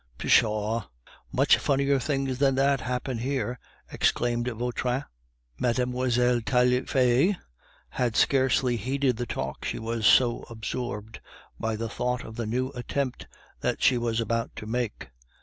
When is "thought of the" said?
11.87-12.47